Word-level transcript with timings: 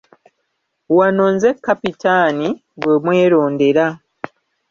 Wano 0.97 1.25
nze 1.33 1.49
Kapitaani 1.65 2.49
gwe 2.79 2.95
mwerondera. 3.03 3.85